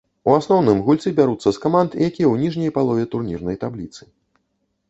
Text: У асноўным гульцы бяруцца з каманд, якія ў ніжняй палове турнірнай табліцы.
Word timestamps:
У 0.29 0.31
асноўным 0.37 0.79
гульцы 0.87 1.13
бяруцца 1.19 1.49
з 1.57 1.61
каманд, 1.67 1.91
якія 2.09 2.27
ў 2.31 2.47
ніжняй 2.47 2.75
палове 2.79 3.07
турнірнай 3.13 3.61
табліцы. 3.67 4.01